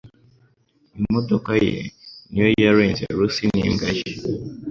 [0.99, 1.73] Imodoka ye
[2.29, 4.03] niyo yarenze Lucy n'imbwa ye.